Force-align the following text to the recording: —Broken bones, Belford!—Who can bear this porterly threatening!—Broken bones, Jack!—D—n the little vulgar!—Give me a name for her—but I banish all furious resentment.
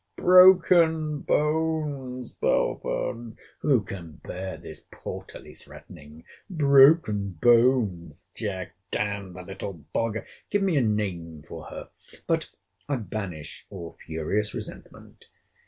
—Broken 0.17 1.19
bones, 1.21 2.31
Belford!—Who 2.31 3.83
can 3.83 4.13
bear 4.23 4.57
this 4.57 4.87
porterly 4.91 5.53
threatening!—Broken 5.53 7.33
bones, 7.39 8.23
Jack!—D—n 8.33 9.33
the 9.33 9.43
little 9.43 9.85
vulgar!—Give 9.93 10.63
me 10.63 10.75
a 10.77 10.81
name 10.81 11.43
for 11.47 11.65
her—but 11.65 12.49
I 12.89 12.95
banish 12.95 13.67
all 13.69 13.95
furious 14.03 14.55
resentment. 14.55 15.25